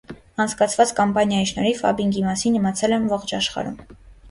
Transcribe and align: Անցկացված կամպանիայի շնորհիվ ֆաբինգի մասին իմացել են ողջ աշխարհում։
Անցկացված 0.45 0.93
կամպանիայի 0.99 1.51
շնորհիվ 1.51 1.83
ֆաբինգի 1.83 2.25
մասին 2.31 2.59
իմացել 2.63 2.99
են 2.99 3.09
ողջ 3.15 3.37
աշխարհում։ 3.45 3.81